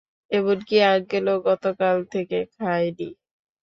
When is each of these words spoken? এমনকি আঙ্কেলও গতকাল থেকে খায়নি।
এমনকি 0.31 0.75
আঙ্কেলও 0.91 1.35
গতকাল 1.47 1.97
থেকে 2.13 2.37
খায়নি। 2.53 3.09